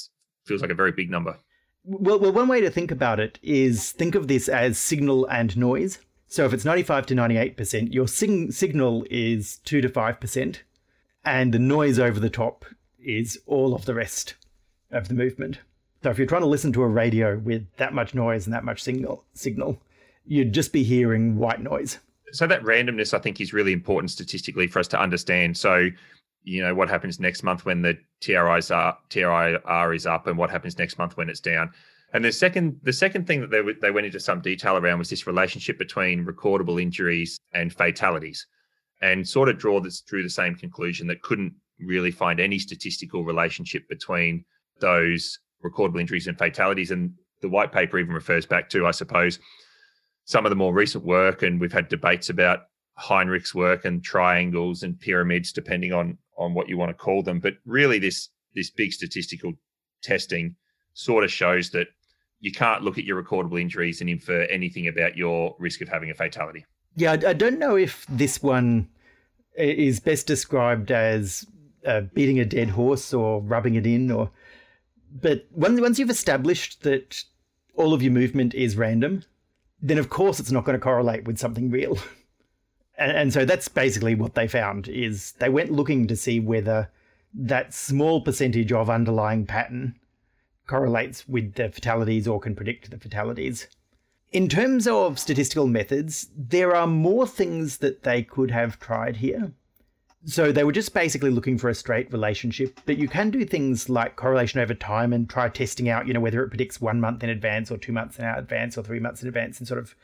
[0.45, 1.37] feels like a very big number.
[1.85, 5.57] Well, well, one way to think about it is think of this as signal and
[5.57, 5.99] noise.
[6.27, 10.57] So if it's 95 to 98%, your sing- signal is 2 to 5%,
[11.25, 12.65] and the noise over the top
[13.05, 14.35] is all of the rest
[14.91, 15.59] of the movement.
[16.03, 18.65] So if you're trying to listen to a radio with that much noise and that
[18.65, 19.79] much signal, signal,
[20.27, 21.99] you'd just be hearing white noise.
[22.33, 25.57] So that randomness, I think, is really important statistically for us to understand.
[25.57, 25.89] So,
[26.43, 30.51] you know, what happens next month when the TRIs are, TRIR is up, and what
[30.51, 31.73] happens next month when it's down.
[32.13, 35.11] And the second, the second thing that they they went into some detail around was
[35.11, 38.47] this relationship between recordable injuries and fatalities,
[39.01, 43.25] and sort of draw this drew the same conclusion that couldn't really find any statistical
[43.25, 44.45] relationship between
[44.81, 46.91] those recordable injuries and fatalities.
[46.91, 49.39] And the white paper even refers back to, I suppose,
[50.25, 52.61] some of the more recent work, and we've had debates about
[52.99, 57.41] Heinrich's work and triangles and pyramids, depending on on what you want to call them.
[57.41, 59.53] But really, this this big statistical
[60.03, 60.57] testing
[60.95, 61.89] sort of shows that
[62.41, 66.11] you can't look at your recordable injuries and infer anything about your risk of having
[66.11, 66.65] a fatality.
[66.97, 68.89] Yeah, I don't know if this one
[69.57, 71.47] is best described as
[71.87, 74.31] uh, beating a dead horse or rubbing it in, or
[75.21, 77.25] but once once you've established that
[77.77, 79.25] all of your movement is random,
[79.81, 81.99] then of course it's not going to correlate with something real.
[82.99, 86.91] and, and so that's basically what they found is they went looking to see whether
[87.35, 89.99] that small percentage of underlying pattern
[90.67, 93.67] correlates with the fatalities or can predict the fatalities.
[94.33, 99.53] In terms of statistical methods, there are more things that they could have tried here.
[100.27, 103.91] So they were just basically looking for a straight relationship, but you can do things
[103.91, 107.23] like correlation over time and try testing out, you know, whether it predicts one month
[107.23, 109.95] in advance or two months in advance or three months in advance and sort of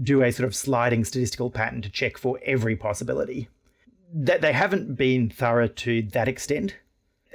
[0.00, 3.48] do a sort of sliding statistical pattern to check for every possibility.
[4.14, 6.76] That they haven't been thorough to that extent.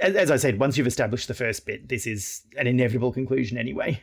[0.00, 4.00] As I said, once you've established the first bit, this is an inevitable conclusion anyway.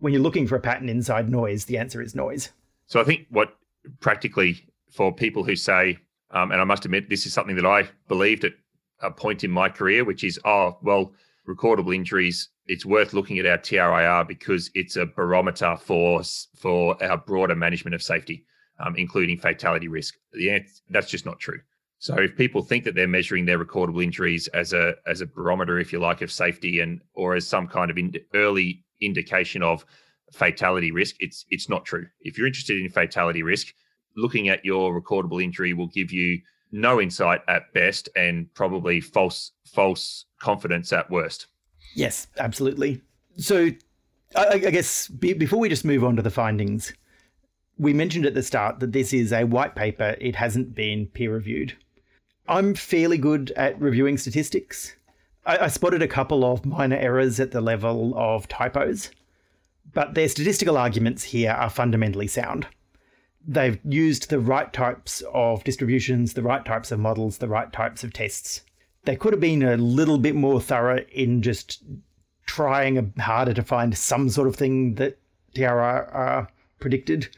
[0.00, 2.50] When you're looking for a pattern inside noise, the answer is noise.
[2.86, 3.56] So I think what
[4.00, 5.98] practically for people who say,
[6.32, 8.52] um, and I must admit, this is something that I believed at
[9.00, 11.12] a point in my career, which is, oh, well,
[11.48, 16.22] recordable injuries, it's worth looking at our TRIR because it's a barometer for
[16.56, 18.46] for our broader management of safety,
[18.78, 20.14] um, including fatality risk.
[20.34, 21.60] Answer, that's just not true.
[21.98, 25.78] So if people think that they're measuring their recordable injuries as a as a barometer,
[25.78, 29.84] if you like, of safety and or as some kind of in, early indication of
[30.32, 32.06] fatality risk, it's it's not true.
[32.20, 33.74] If you're interested in fatality risk,
[34.16, 36.40] looking at your recordable injury will give you
[36.72, 41.46] no insight at best and probably false false confidence at worst.
[41.94, 43.02] Yes, absolutely.
[43.36, 43.70] So,
[44.34, 46.92] I, I guess be, before we just move on to the findings,
[47.78, 50.16] we mentioned at the start that this is a white paper.
[50.20, 51.76] It hasn't been peer reviewed.
[52.48, 54.94] I'm fairly good at reviewing statistics.
[55.44, 59.10] I, I spotted a couple of minor errors at the level of typos,
[59.92, 62.66] but their statistical arguments here are fundamentally sound
[63.46, 68.04] they've used the right types of distributions, the right types of models, the right types
[68.04, 68.62] of tests.
[69.04, 71.82] They could have been a little bit more thorough in just
[72.46, 75.18] trying harder to find some sort of thing that
[75.54, 77.28] TRR predicted,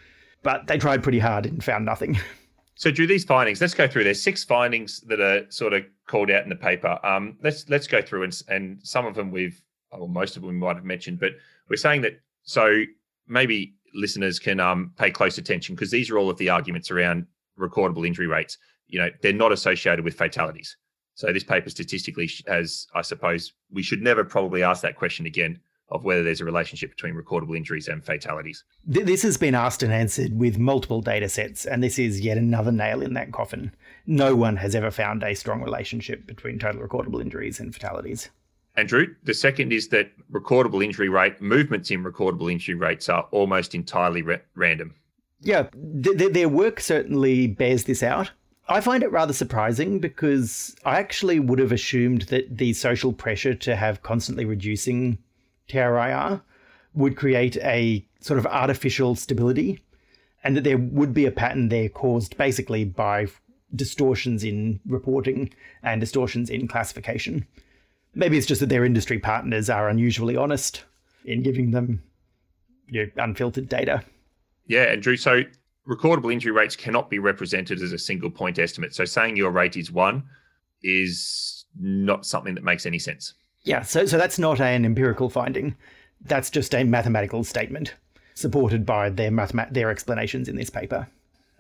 [0.43, 2.19] but they tried pretty hard and found nothing.
[2.77, 4.03] So, Drew, these findings, let's go through.
[4.03, 6.99] There's six findings that are sort of called out in the paper.
[7.05, 9.63] Um, let's let's go through and and some of them we've,
[9.93, 11.33] or most of them we might have mentioned, but
[11.69, 12.83] we're saying that so
[13.29, 17.27] maybe listeners can um, pay close attention because these are all of the arguments around
[17.59, 18.59] recordable injury rates.
[18.89, 20.77] You know, they're not associated with fatalities.
[21.15, 25.61] So this paper statistically has, I suppose, we should never probably ask that question again
[25.91, 28.65] of whether there's a relationship between recordable injuries and fatalities.
[28.85, 32.73] This has been asked and answered with multiple data sets, and this is yet another
[32.73, 33.73] nail in that coffin.
[34.07, 38.31] No one has ever found a strong relationship between total recordable injuries and fatalities.
[38.77, 39.15] Andrew.
[39.23, 44.23] The second is that recordable injury rate, movements in recordable injury rates are almost entirely
[44.23, 44.95] ra- random.
[45.41, 45.69] Yeah,
[46.03, 48.33] th- th- their work certainly bears this out.
[48.69, 53.55] I find it rather surprising because I actually would have assumed that the social pressure
[53.55, 55.19] to have constantly reducing
[55.69, 56.41] TRIR
[56.95, 59.81] would create a sort of artificial stability
[60.43, 63.27] and that there would be a pattern there caused basically by
[63.75, 67.47] distortions in reporting and distortions in classification.
[68.15, 70.85] Maybe it's just that their industry partners are unusually honest
[71.25, 72.03] in giving them
[72.89, 74.03] you know, unfiltered data.
[74.67, 75.17] Yeah, Andrew.
[75.17, 75.43] So
[75.89, 78.95] recordable injury rates cannot be represented as a single point estimate.
[78.95, 80.23] So saying your rate is one
[80.83, 83.35] is not something that makes any sense.
[83.65, 85.75] Yeah, so so that's not an empirical finding.
[86.21, 87.95] That's just a mathematical statement.
[88.35, 91.07] supported by their mathemat- their explanations in this paper.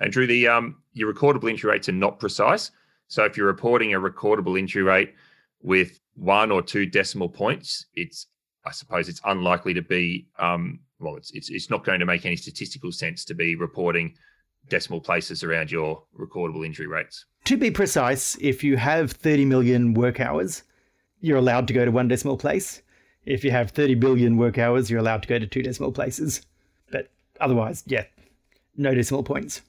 [0.00, 2.70] Andrew, the um, your recordable injury rates are not precise.
[3.08, 5.14] So if you're reporting a recordable injury rate
[5.62, 8.26] with one or two decimal points, it's
[8.64, 12.24] I suppose it's unlikely to be um, well, it's, it's it's not going to make
[12.24, 14.14] any statistical sense to be reporting
[14.68, 17.26] decimal places around your recordable injury rates.
[17.44, 20.62] To be precise, if you have 30 million work hours,
[21.20, 22.80] you're allowed to go to one decimal place.
[23.26, 26.42] If you have 30 billion work hours, you're allowed to go to two decimal places.
[26.90, 28.04] But otherwise, yeah,
[28.76, 29.62] no decimal points.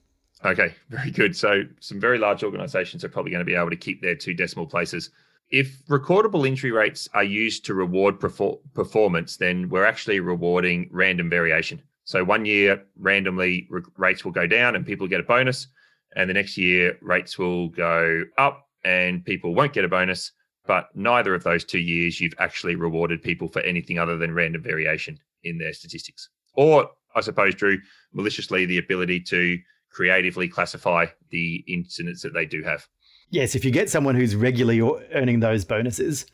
[0.43, 1.35] Okay, very good.
[1.35, 4.33] So some very large organizations are probably going to be able to keep their two
[4.33, 5.09] decimal places.
[5.49, 11.29] If recordable injury rates are used to reward perfor- performance, then we're actually rewarding random
[11.29, 11.81] variation.
[12.03, 15.67] So one year randomly re- rates will go down and people get a bonus,
[16.15, 20.31] and the next year rates will go up and people won't get a bonus.
[20.67, 24.63] But neither of those two years you've actually rewarded people for anything other than random
[24.63, 26.29] variation in their statistics.
[26.53, 27.79] Or I suppose, Drew,
[28.13, 29.57] maliciously the ability to
[29.91, 32.87] creatively classify the incidents that they do have.
[33.29, 34.81] Yes, if you get someone who's regularly
[35.13, 36.25] earning those bonuses,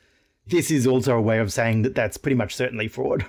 [0.48, 3.26] this is also a way of saying that that's pretty much certainly fraud.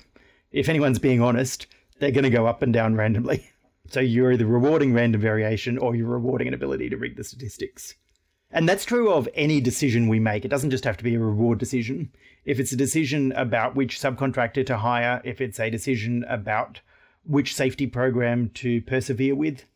[0.51, 1.67] If anyone's being honest,
[1.99, 3.49] they're going to go up and down randomly.
[3.89, 7.95] So you're either rewarding random variation or you're rewarding an ability to rig the statistics.
[8.51, 10.47] And that's true of any decision we make.
[10.47, 12.11] It doesn't just have to be a reward decision.
[12.47, 16.81] If it's a decision about which subcontractor to hire, if it's a decision about
[17.25, 19.67] which safety program to persevere with,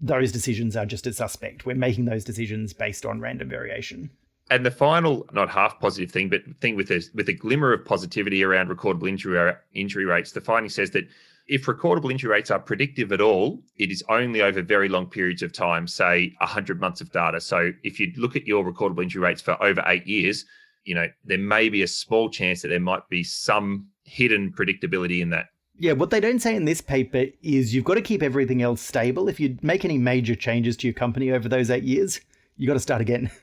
[0.00, 1.66] those decisions are just a suspect.
[1.66, 4.10] We're making those decisions based on random variation.
[4.50, 7.84] And the final, not half positive thing, but thing with a, with a glimmer of
[7.84, 11.06] positivity around recordable injury uh, injury rates, the finding says that
[11.48, 15.42] if recordable injury rates are predictive at all, it is only over very long periods
[15.42, 17.40] of time, say 100 months of data.
[17.40, 20.44] So if you look at your recordable injury rates for over eight years,
[20.84, 25.20] you know, there may be a small chance that there might be some hidden predictability
[25.20, 25.46] in that.
[25.80, 28.80] Yeah, what they don't say in this paper is you've got to keep everything else
[28.80, 29.28] stable.
[29.28, 32.20] If you make any major changes to your company over those eight years,
[32.56, 33.30] you've got to start again.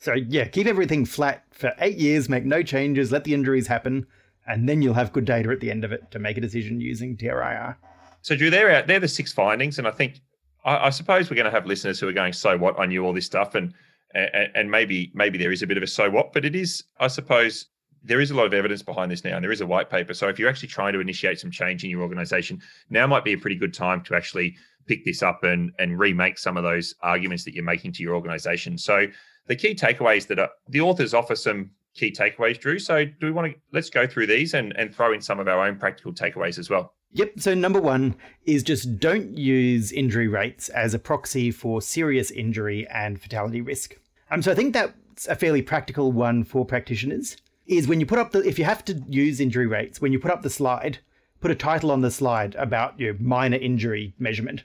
[0.00, 4.06] So yeah, keep everything flat for eight years, make no changes, let the injuries happen,
[4.46, 6.80] and then you'll have good data at the end of it to make a decision
[6.80, 7.76] using TRIR.
[8.22, 10.20] So Drew, they're they're the six findings, and I think
[10.64, 12.78] I, I suppose we're going to have listeners who are going, "So what?
[12.78, 13.74] I knew all this stuff," and
[14.14, 16.84] and, and maybe maybe there is a bit of a so what, but it is,
[17.00, 17.66] I suppose,
[18.02, 20.14] there is a lot of evidence behind this now, and there is a white paper.
[20.14, 23.32] So if you're actually trying to initiate some change in your organization, now might be
[23.32, 24.56] a pretty good time to actually
[24.86, 28.14] pick this up and and remake some of those arguments that you're making to your
[28.14, 28.78] organization.
[28.78, 29.06] So
[29.46, 32.78] the key takeaways that are the authors offer some key takeaways, Drew.
[32.78, 35.48] So do we want to let's go through these and and throw in some of
[35.48, 36.94] our own practical takeaways as well.
[37.12, 37.40] Yep.
[37.40, 42.86] So number one is just don't use injury rates as a proxy for serious injury
[42.88, 43.96] and fatality risk.
[44.30, 48.18] Um, so I think that's a fairly practical one for practitioners is when you put
[48.18, 50.98] up the if you have to use injury rates when you put up the slide
[51.40, 54.64] put a title on the slide about your minor injury measurement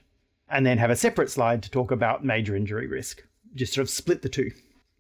[0.49, 3.23] and then have a separate slide to talk about major injury risk.
[3.55, 4.51] Just sort of split the two.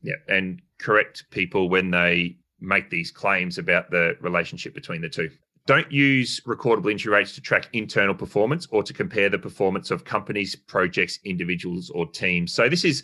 [0.01, 5.29] Yeah and correct people when they make these claims about the relationship between the two.
[5.65, 10.03] Don't use recordable injury rates to track internal performance or to compare the performance of
[10.03, 12.53] companies projects individuals or teams.
[12.53, 13.03] So this is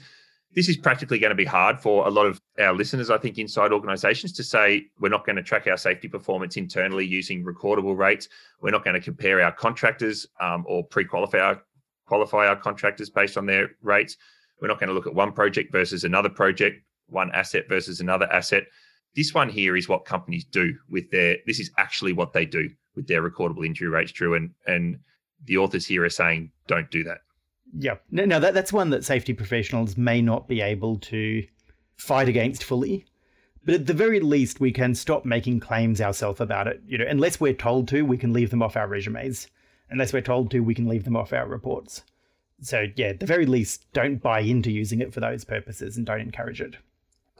[0.55, 3.37] this is practically going to be hard for a lot of our listeners, I think,
[3.37, 7.95] inside organizations to say we're not going to track our safety performance internally using recordable
[7.95, 8.27] rates.
[8.59, 11.61] We're not going to compare our contractors um, or pre-qualify our,
[12.07, 14.17] qualify our contractors based on their rates.
[14.59, 18.31] We're not going to look at one project versus another project, one asset versus another
[18.33, 18.63] asset.
[19.15, 21.37] This one here is what companies do with their.
[21.45, 24.99] This is actually what they do with their recordable injury rates, Drew, and and
[25.45, 27.19] the authors here are saying don't do that.
[27.77, 27.95] Yeah.
[28.11, 31.45] Now that that's one that safety professionals may not be able to
[31.97, 33.05] fight against fully.
[33.65, 36.81] But at the very least, we can stop making claims ourselves about it.
[36.87, 39.47] You know, unless we're told to, we can leave them off our resumes.
[39.89, 42.03] Unless we're told to, we can leave them off our reports.
[42.61, 46.05] So yeah, at the very least, don't buy into using it for those purposes and
[46.05, 46.77] don't encourage it.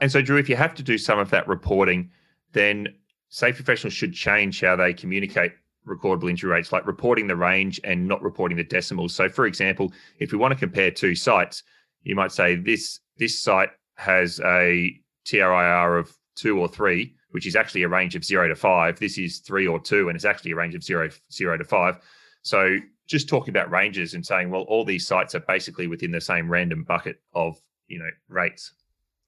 [0.00, 2.10] And so, Drew, if you have to do some of that reporting,
[2.52, 2.88] then
[3.28, 5.52] safety professionals should change how they communicate
[5.86, 9.14] recordable injury rates, like reporting the range and not reporting the decimals.
[9.14, 11.62] So, for example, if we want to compare two sites,
[12.02, 17.56] you might say this this site has a TRIR of two or three, which is
[17.56, 18.98] actually a range of zero to five.
[18.98, 21.98] This is three or two, and it's actually a range of zero zero to five.
[22.42, 26.20] So, just talking about ranges and saying, well, all these sites are basically within the
[26.20, 28.72] same random bucket of you know rates.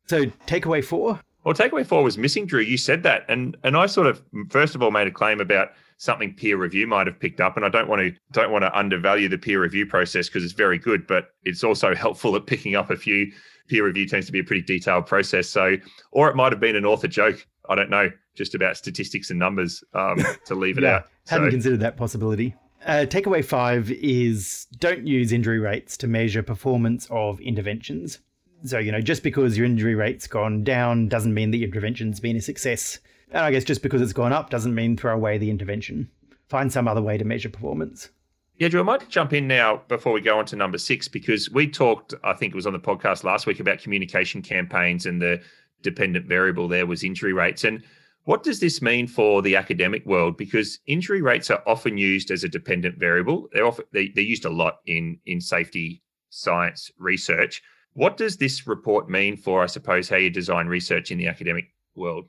[0.07, 1.21] So, takeaway four.
[1.45, 2.61] Well, takeaway four was missing, Drew.
[2.61, 5.71] You said that, and and I sort of first of all made a claim about
[6.03, 7.57] something peer review might have picked up.
[7.57, 10.53] And I don't want to don't want to undervalue the peer review process because it's
[10.53, 13.31] very good, but it's also helpful at picking up a few
[13.69, 15.49] peer review tends to be a pretty detailed process.
[15.49, 15.77] So,
[16.11, 17.47] or it might have been an author joke.
[17.69, 21.09] I don't know, just about statistics and numbers um, to leave it yeah, out.
[21.29, 22.57] Hadn't considered that possibility.
[22.85, 28.19] Uh, takeaway five is don't use injury rates to measure performance of interventions.
[28.65, 32.37] So, you know, just because your injury rate's gone down doesn't mean the intervention's been
[32.37, 32.99] a success.
[33.31, 36.11] And I guess just because it's gone up doesn't mean throw away the intervention.
[36.49, 38.11] Find some other way to measure performance.
[38.59, 41.51] Yeah, Drew, I might jump in now before we go on to number six, because
[41.51, 45.21] we talked, I think it was on the podcast last week, about communication campaigns and
[45.21, 45.41] the
[45.81, 47.65] dependent variable there was injury rates.
[47.65, 47.83] And
[48.25, 50.37] what does this mean for the academic world?
[50.37, 53.49] Because injury rates are often used as a dependent variable.
[53.53, 57.63] They're often they, they're used a lot in in safety science research.
[57.95, 61.67] What does this report mean for, I suppose, how you design research in the academic
[61.95, 62.27] world?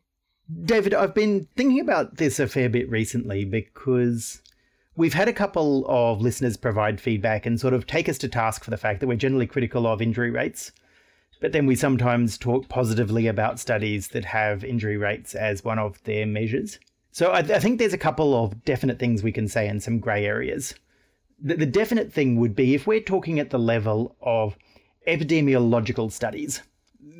[0.65, 4.41] David, I've been thinking about this a fair bit recently because
[4.95, 8.63] we've had a couple of listeners provide feedback and sort of take us to task
[8.63, 10.73] for the fact that we're generally critical of injury rates.
[11.39, 16.01] But then we sometimes talk positively about studies that have injury rates as one of
[16.03, 16.79] their measures.
[17.11, 19.99] So I, I think there's a couple of definite things we can say and some
[19.99, 20.73] grey areas.
[21.41, 24.57] The, the definite thing would be if we're talking at the level of
[25.07, 26.61] epidemiological studies.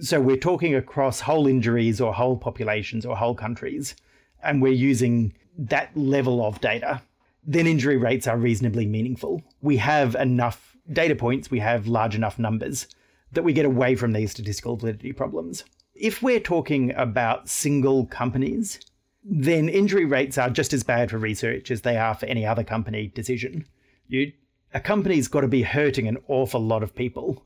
[0.02, 3.96] So we're talking across whole injuries or whole populations or whole countries,
[4.44, 7.02] and we're using that level of data,
[7.46, 9.42] then injury rates are reasonably meaningful.
[9.62, 12.88] We have enough data points, we have large enough numbers
[13.32, 15.64] that we get away from these statistical validity problems.
[15.96, 18.80] If we're talking about single companies,
[19.24, 22.64] then injury rates are just as bad for research as they are for any other
[22.64, 23.66] company decision.
[24.08, 24.34] You,
[24.74, 27.46] a company's got to be hurting an awful lot of people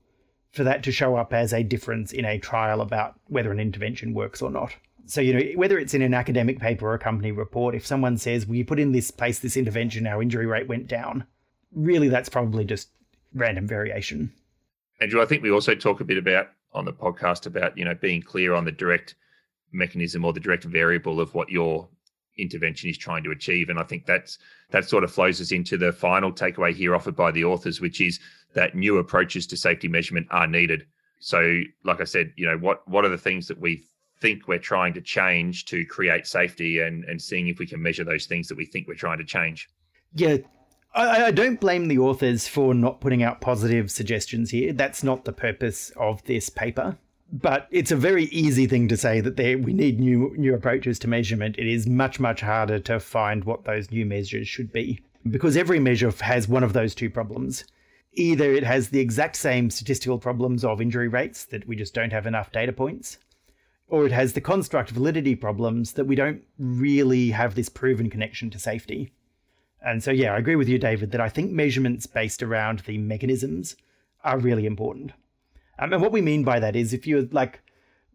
[0.51, 4.13] for that to show up as a difference in a trial about whether an intervention
[4.13, 4.75] works or not.
[5.05, 8.17] So, you know, whether it's in an academic paper or a company report, if someone
[8.17, 11.25] says, you put in this place this intervention, our injury rate went down,
[11.73, 12.89] really that's probably just
[13.33, 14.33] random variation.
[14.99, 17.85] And Drew, I think we also talk a bit about on the podcast about you
[17.85, 19.15] know being clear on the direct
[19.71, 21.87] mechanism or the direct variable of what your
[22.37, 24.37] intervention is trying to achieve, and I think that's
[24.71, 28.01] that sort of flows us into the final takeaway here offered by the authors, which
[28.01, 28.19] is
[28.53, 30.85] that new approaches to safety measurement are needed.
[31.19, 33.83] So, like I said, you know what what are the things that we
[34.19, 38.03] think we're trying to change to create safety, and and seeing if we can measure
[38.03, 39.69] those things that we think we're trying to change.
[40.13, 40.37] Yeah,
[40.93, 44.73] I, I, don't blame the authors for not putting out positive suggestions here.
[44.73, 46.97] That's not the purpose of this paper.
[47.31, 51.09] But it's a very easy thing to say that we need new new approaches to
[51.09, 51.57] measurement.
[51.57, 55.79] It is much much harder to find what those new measures should be because every
[55.79, 57.65] measure has one of those two problems.
[58.17, 62.11] Either it has the exact same statistical problems of injury rates that we just don't
[62.11, 63.19] have enough data points,
[63.87, 68.49] or it has the construct validity problems that we don't really have this proven connection
[68.49, 69.13] to safety.
[69.85, 72.97] And so, yeah, I agree with you, David, that I think measurements based around the
[72.97, 73.75] mechanisms
[74.23, 75.11] are really important.
[75.77, 77.61] Um, and what we mean by that is if you're like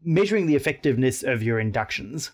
[0.02, 2.32] measuring the effectiveness of your inductions,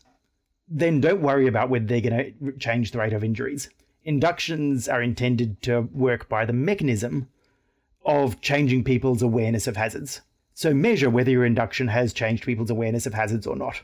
[0.67, 3.69] then don't worry about whether they're going to change the rate of injuries.
[4.05, 7.29] Inductions are intended to work by the mechanism
[8.05, 10.21] of changing people's awareness of hazards.
[10.55, 13.81] So measure whether your induction has changed people's awareness of hazards or not,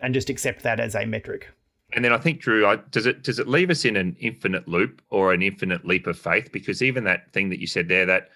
[0.00, 1.48] and just accept that as a metric.
[1.94, 4.68] And then I think Drew, I, does it does it leave us in an infinite
[4.68, 6.52] loop or an infinite leap of faith?
[6.52, 8.28] Because even that thing that you said there, that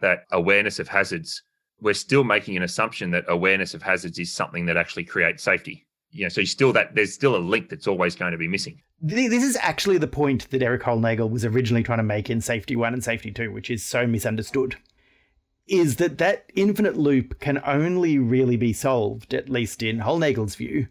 [0.00, 1.42] that awareness of hazards,
[1.80, 5.86] we're still making an assumption that awareness of hazards is something that actually creates safety.
[6.10, 8.80] You know, so still that there's still a link that's always going to be missing.
[9.00, 12.74] This is actually the point that Erik Hollnagel was originally trying to make in Safety
[12.74, 14.76] One and Safety Two, which is so misunderstood.
[15.66, 20.88] Is that that infinite loop can only really be solved, at least in Hollnagel's view,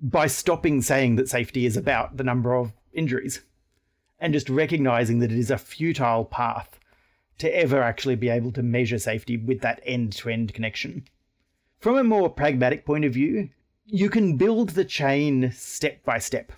[0.00, 3.42] by stopping saying that safety is about the number of injuries
[4.18, 6.78] and just recognizing that it is a futile path
[7.38, 11.04] to ever actually be able to measure safety with that end to end connection.
[11.80, 13.50] From a more pragmatic point of view,
[13.86, 16.52] you can build the chain step by step.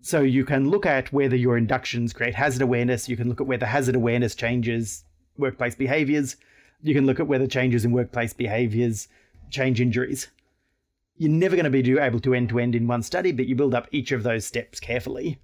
[0.00, 3.46] So you can look at whether your inductions create hazard awareness, you can look at
[3.46, 5.04] whether hazard awareness changes
[5.38, 6.36] workplace behaviors,
[6.82, 9.08] you can look at whether changes in workplace behaviors
[9.50, 10.28] change injuries
[11.16, 13.54] you're never going to be able to end to end in one study, but you
[13.54, 15.38] build up each of those steps carefully.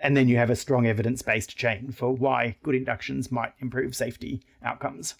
[0.00, 3.94] And then you have a strong evidence based chain for why good inductions might improve
[3.94, 5.14] safety outcomes.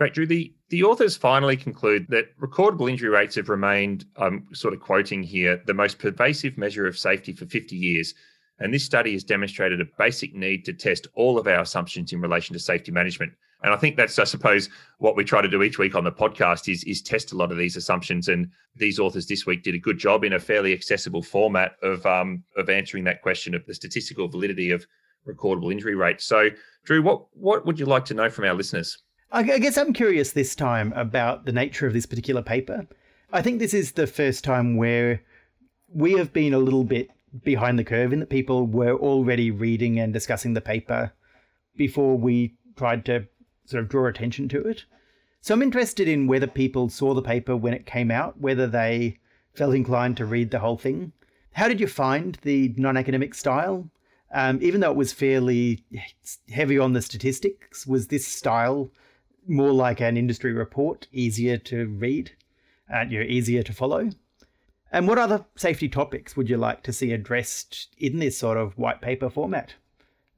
[0.00, 0.26] Great, Drew.
[0.26, 5.22] The, the authors finally conclude that recordable injury rates have remained, I'm sort of quoting
[5.22, 8.14] here, the most pervasive measure of safety for 50 years.
[8.60, 12.22] And this study has demonstrated a basic need to test all of our assumptions in
[12.22, 13.34] relation to safety management.
[13.62, 14.70] And I think that's, I suppose,
[15.00, 17.52] what we try to do each week on the podcast is, is test a lot
[17.52, 18.28] of these assumptions.
[18.28, 22.06] And these authors this week did a good job in a fairly accessible format of
[22.06, 24.86] um, of answering that question of the statistical validity of
[25.28, 26.24] recordable injury rates.
[26.24, 26.48] So,
[26.84, 28.96] Drew, what what would you like to know from our listeners?
[29.32, 32.88] I guess I'm curious this time about the nature of this particular paper.
[33.32, 35.22] I think this is the first time where
[35.88, 37.10] we have been a little bit
[37.44, 41.12] behind the curve in that people were already reading and discussing the paper
[41.76, 43.28] before we tried to
[43.66, 44.84] sort of draw attention to it.
[45.42, 49.18] So I'm interested in whether people saw the paper when it came out, whether they
[49.54, 51.12] felt inclined to read the whole thing.
[51.52, 53.88] How did you find the non academic style?
[54.34, 55.84] Um, even though it was fairly
[56.50, 58.90] heavy on the statistics, was this style
[59.50, 62.32] more like an industry report, easier to read,
[62.88, 64.10] and you know, easier to follow?
[64.92, 68.76] And what other safety topics would you like to see addressed in this sort of
[68.78, 69.74] white paper format?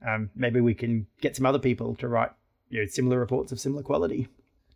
[0.07, 2.31] Um, maybe we can get some other people to write
[2.69, 4.29] you know, similar reports of similar quality.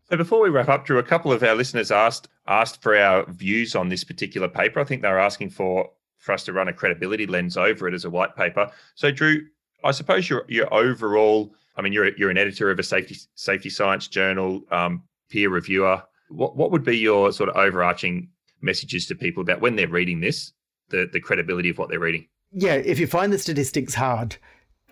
[0.09, 3.25] So before we wrap up, Drew, a couple of our listeners asked asked for our
[3.27, 4.79] views on this particular paper.
[4.79, 7.95] I think they were asking for for us to run a credibility lens over it
[7.95, 8.71] as a white paper.
[8.95, 9.47] So, Drew,
[9.83, 13.71] I suppose your your overall, I mean, you're you're an editor of a safety safety
[13.71, 16.03] science journal, um, peer reviewer.
[16.29, 18.29] What what would be your sort of overarching
[18.61, 20.53] messages to people about when they're reading this,
[20.89, 22.27] the the credibility of what they're reading?
[22.53, 24.37] Yeah, if you find the statistics hard,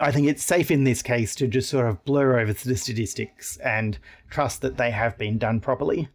[0.01, 3.57] I think it's safe in this case to just sort of blur over the statistics
[3.59, 6.09] and trust that they have been done properly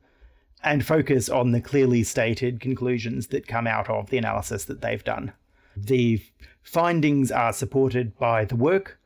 [0.63, 5.03] and focus on the clearly stated conclusions that come out of the analysis that they've
[5.03, 5.31] done.
[5.77, 6.21] The
[6.61, 8.98] findings are supported by the work,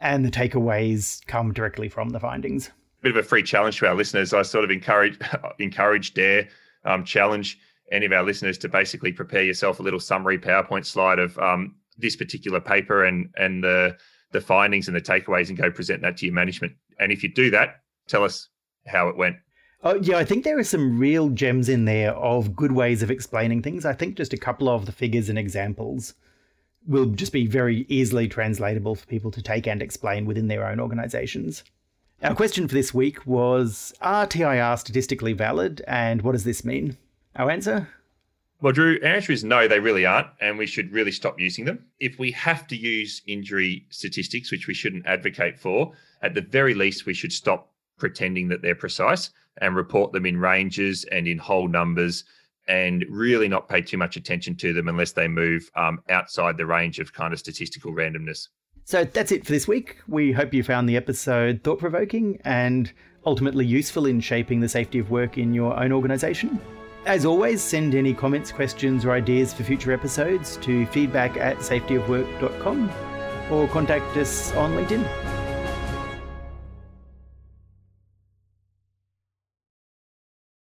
[0.00, 2.68] and the takeaways come directly from the findings.
[2.68, 4.32] A bit of a free challenge to our listeners.
[4.32, 5.18] I sort of encourage,
[5.58, 6.48] encourage, dare,
[6.84, 7.58] um, challenge
[7.92, 11.76] any of our listeners to basically prepare yourself a little summary PowerPoint slide of um,
[11.98, 13.96] this particular paper and and the
[14.32, 16.72] the findings and the takeaways, and go present that to your management.
[16.98, 18.48] And if you do that, tell us
[18.86, 19.36] how it went.
[19.84, 23.10] Oh, yeah, I think there are some real gems in there of good ways of
[23.10, 23.84] explaining things.
[23.84, 26.14] I think just a couple of the figures and examples
[26.86, 30.80] will just be very easily translatable for people to take and explain within their own
[30.80, 31.64] organizations.
[32.22, 36.96] Our question for this week was Are TIR statistically valid and what does this mean?
[37.36, 37.88] Our answer?
[38.60, 41.66] Well, Drew, our answer is no, they really aren't, and we should really stop using
[41.66, 41.84] them.
[42.00, 46.72] If we have to use injury statistics, which we shouldn't advocate for, at the very
[46.72, 51.38] least, we should stop pretending that they're precise and report them in ranges and in
[51.38, 52.24] whole numbers
[52.68, 56.66] and really not pay too much attention to them unless they move um, outside the
[56.66, 58.48] range of kind of statistical randomness.
[58.84, 59.96] So that's it for this week.
[60.08, 62.92] We hope you found the episode thought provoking and
[63.26, 66.60] ultimately useful in shaping the safety of work in your own organisation.
[67.06, 72.90] As always, send any comments, questions, or ideas for future episodes to feedback at safetyofwork.com
[73.50, 75.33] or contact us on LinkedIn.